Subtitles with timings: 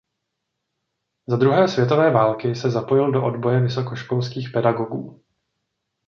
[1.29, 5.23] Za druhé světové války se zapojil do odboje vysokoškolských pedagogů.